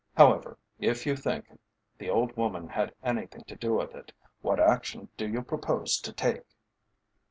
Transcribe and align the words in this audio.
However, 0.17 0.57
if 0.79 1.05
you 1.05 1.15
think 1.15 1.59
the 1.99 2.09
old 2.09 2.35
woman 2.35 2.69
had 2.69 2.95
anything 3.03 3.43
to 3.43 3.55
do 3.55 3.75
with 3.75 3.93
it, 3.93 4.11
what 4.41 4.59
action 4.59 5.09
do 5.15 5.29
you 5.29 5.43
propose 5.43 5.99
to 5.99 6.11
take?" 6.11 6.41